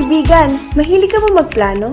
[0.00, 1.92] Kaibigan, mahilig ka ba magplano?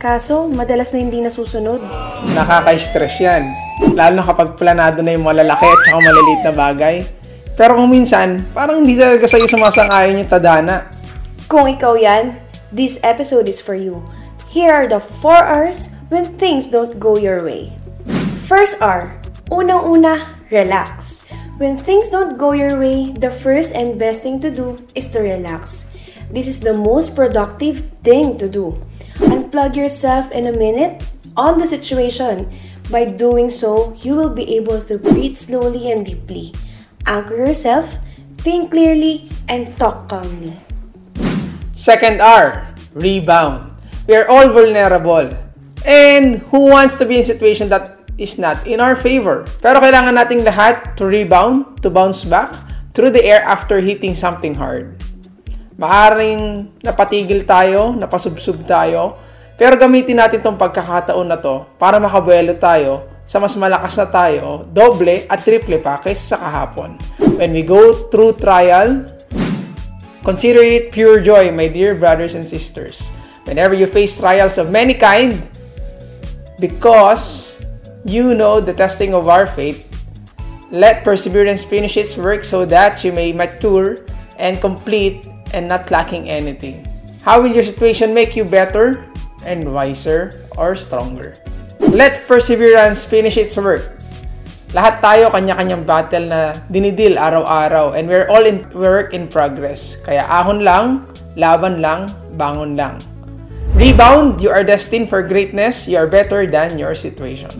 [0.00, 1.84] Kaso, madalas na hindi nasusunod.
[2.32, 3.44] Nakaka-stress yan.
[3.92, 7.04] Lalo na kapag planado na yung malalaki at saka maliliit na bagay.
[7.52, 10.88] Pero kung minsan, parang hindi talaga sa'yo sumasang-ayon yung tadhana.
[11.44, 12.40] Kung ikaw yan,
[12.72, 14.00] this episode is for you.
[14.48, 17.76] Here are the 4 R's when things don't go your way.
[18.48, 19.20] First R,
[19.52, 21.20] unang-una, relax.
[21.60, 25.20] When things don't go your way, the first and best thing to do is to
[25.20, 25.91] relax.
[26.32, 28.80] This is the most productive thing to do.
[29.20, 31.04] Unplug yourself in a minute
[31.36, 32.48] on the situation.
[32.88, 36.56] By doing so, you will be able to breathe slowly and deeply.
[37.04, 38.00] Anchor yourself,
[38.40, 40.56] think clearly, and talk calmly.
[41.76, 42.64] Second R,
[42.96, 43.68] rebound.
[44.08, 45.36] We are all vulnerable.
[45.84, 49.44] And who wants to be in a situation that is not in our favor?
[49.60, 52.56] Pero kailangan nating lahat to rebound, to bounce back
[52.96, 55.01] through the air after hitting something hard.
[55.80, 59.16] Maaring napatigil tayo, napasubsub tayo,
[59.56, 64.68] pero gamitin natin tong pagkakataon na to para makabuelo tayo sa mas malakas na tayo,
[64.74, 66.98] doble at triple pa kaysa sa kahapon.
[67.40, 69.08] When we go through trial,
[70.20, 73.08] consider it pure joy, my dear brothers and sisters.
[73.48, 75.40] Whenever you face trials of many kind,
[76.60, 77.56] because
[78.04, 79.88] you know the testing of our faith,
[80.68, 84.04] let perseverance finish its work so that you may mature
[84.36, 86.84] and complete and not lacking anything.
[87.22, 89.06] How will your situation make you better
[89.46, 91.38] and wiser or stronger?
[91.78, 94.02] Let perseverance finish its work.
[94.72, 100.00] Lahat tayo kanya-kanyang battle na dinidil araw-araw and we're all in work in progress.
[100.00, 101.04] Kaya ahon lang,
[101.36, 102.08] laban lang,
[102.40, 102.96] bangon lang.
[103.76, 105.88] Rebound, you are destined for greatness.
[105.88, 107.52] You are better than your situation.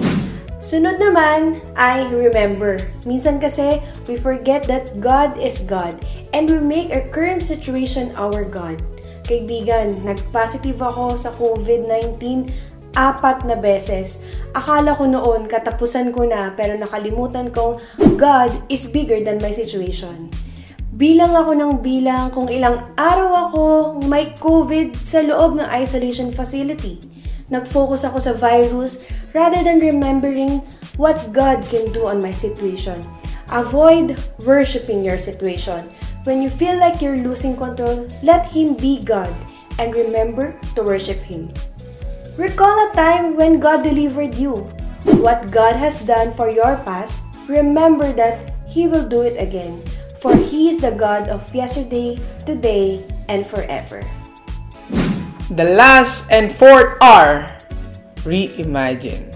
[0.62, 2.78] Sunod naman ay remember.
[3.02, 5.98] Minsan kasi we forget that God is God
[6.30, 8.78] and we make our current situation our God.
[9.26, 12.46] Kaibigan, nag-positive ako sa COVID-19
[12.94, 14.22] apat na beses.
[14.54, 17.82] Akala ko noon katapusan ko na pero nakalimutan kong
[18.14, 20.30] God is bigger than my situation.
[20.94, 23.62] Bilang ako ng bilang kung ilang araw ako
[24.06, 27.11] may COVID sa loob ng isolation facility.
[27.52, 29.04] Nag-focus ako sa virus
[29.36, 30.64] rather than remembering
[30.96, 33.04] what God can do on my situation.
[33.52, 34.16] Avoid
[34.48, 35.92] worshiping your situation.
[36.24, 39.28] When you feel like you're losing control, let Him be God
[39.76, 41.52] and remember to worship Him.
[42.40, 44.64] Recall a time when God delivered you.
[45.20, 49.84] What God has done for your past, remember that He will do it again.
[50.24, 52.16] For He is the God of yesterday,
[52.48, 54.00] today, and forever.
[55.52, 57.44] The last and fourth R,
[58.24, 59.28] reimagine.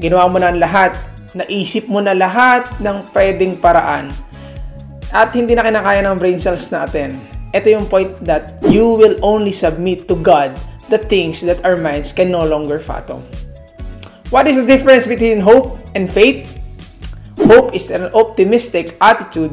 [0.00, 0.96] Ginawa mo na ang lahat,
[1.36, 4.08] naisip mo na lahat ng pwedeng paraan
[5.12, 7.20] at hindi na kinakaya ng brain cells natin.
[7.52, 10.56] Ito yung point that you will only submit to God
[10.88, 13.20] the things that our minds can no longer fathom.
[14.32, 16.48] What is the difference between hope and faith?
[17.44, 19.52] Hope is an optimistic attitude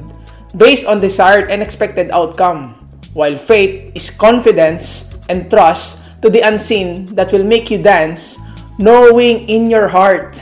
[0.55, 2.79] based on desired and expected outcome,
[3.11, 8.37] while faith is confidence and trust to the unseen that will make you dance,
[8.77, 10.35] knowing in your heart,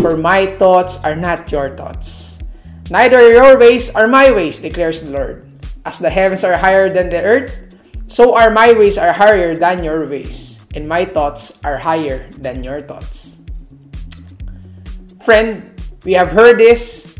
[0.00, 2.38] For my thoughts are not your thoughts.
[2.90, 5.48] Neither your ways are my ways, declares the Lord.
[5.84, 7.64] As the heavens are higher than the earth,
[8.08, 12.62] So are my ways are higher than your ways, and my thoughts are higher than
[12.62, 13.40] your thoughts.
[15.24, 15.72] Friend,
[16.04, 17.16] we have heard this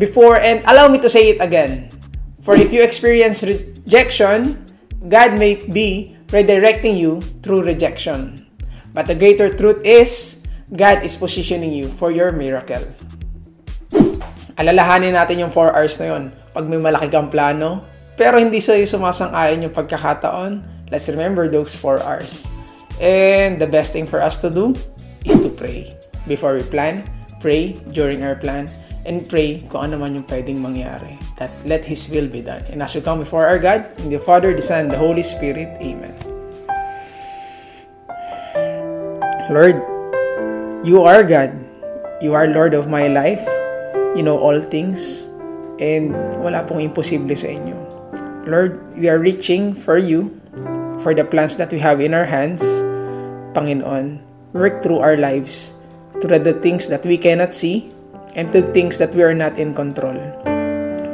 [0.00, 1.92] before, and allow me to say it again.
[2.40, 4.63] For if you experience rejection,
[5.04, 8.48] God may be redirecting you through rejection.
[8.96, 10.40] But the greater truth is,
[10.72, 12.80] God is positioning you for your miracle.
[14.56, 16.32] Alalahanin natin yung 4 hours na yon.
[16.54, 17.84] Pag may malaki kang plano,
[18.14, 22.46] pero hindi sa'yo sumasang-ayon yung pagkakataon, let's remember those 4 hours.
[23.02, 24.72] And the best thing for us to do
[25.26, 25.90] is to pray.
[26.30, 27.04] Before we plan,
[27.42, 28.70] pray during our plan,
[29.04, 31.16] and pray kung ano man yung pwedeng mangyari.
[31.36, 32.64] That let His will be done.
[32.68, 35.72] And as we come before our God, in the Father, the Son, the Holy Spirit,
[35.80, 36.12] Amen.
[39.52, 39.76] Lord,
[40.84, 41.48] You are God.
[42.20, 43.40] You are Lord of my life.
[44.12, 45.32] You know all things.
[45.80, 46.12] And
[46.44, 47.72] wala pong imposible sa inyo.
[48.44, 50.28] Lord, we are reaching for you,
[51.00, 52.60] for the plans that we have in our hands.
[53.56, 54.20] Panginoon,
[54.52, 55.72] work through our lives,
[56.20, 57.88] through the things that we cannot see,
[58.34, 60.18] and the things that we are not in control.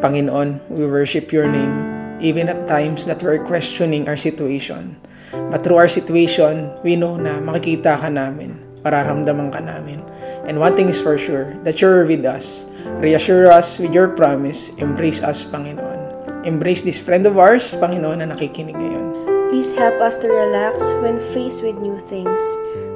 [0.00, 4.96] Panginoon, we worship your name, even at times that we're questioning our situation.
[5.30, 10.00] But through our situation, we know na makikita ka namin, mararamdaman ka namin.
[10.48, 12.66] And one thing is for sure, that you're with us.
[12.98, 16.00] Reassure us with your promise, embrace us, Panginoon.
[16.48, 19.12] Embrace this friend of ours, Panginoon, na nakikinig ngayon.
[19.52, 22.40] Please help us to relax when faced with new things.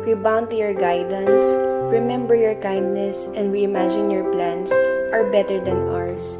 [0.09, 1.45] Rebound to your guidance,
[1.91, 4.73] remember your kindness, and reimagine your plans
[5.13, 6.39] are better than ours.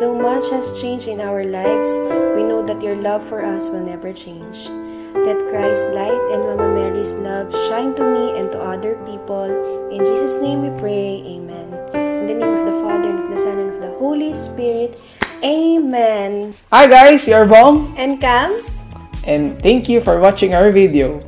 [0.00, 1.90] Though much has changed in our lives,
[2.36, 4.70] we know that your love for us will never change.
[5.12, 9.44] Let Christ's light and Mama Mary's love shine to me and to other people.
[9.92, 11.20] In Jesus' name we pray.
[11.36, 11.68] Amen.
[11.92, 14.96] In the name of the Father, and of the Son, and of the Holy Spirit.
[15.44, 16.54] Amen.
[16.72, 18.76] Hi guys, you're Bong, And Cams?
[19.24, 21.20] and thank you for watching our video.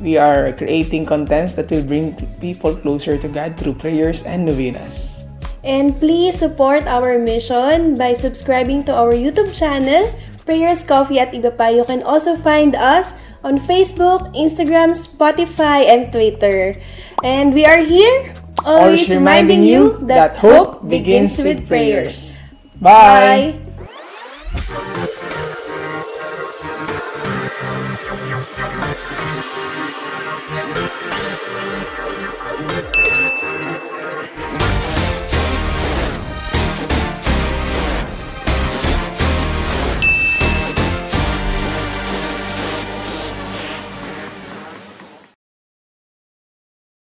[0.00, 5.24] We are creating contents that will bring people closer to God through prayers and novenas.
[5.64, 10.06] And please support our mission by subscribing to our YouTube channel,
[10.46, 11.68] Prayers Coffee at Iba pa.
[11.68, 16.78] You can also find us on Facebook, Instagram, Spotify, and Twitter.
[17.22, 18.32] And we are here
[18.64, 22.38] always, reminding you that hope begins with prayers.
[22.80, 23.58] Bye.
[23.58, 24.84] Bye.